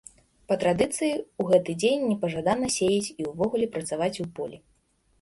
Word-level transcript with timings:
Па 0.51 0.55
традыцыі, 0.63 1.13
у 1.43 1.45
гэты 1.51 1.77
дзень 1.85 2.07
непажадана 2.09 2.73
сеяць 2.79 3.13
і 3.21 3.31
ўвогуле 3.31 3.73
працаваць 3.79 4.15
у 4.29 4.31
полі. 4.39 4.57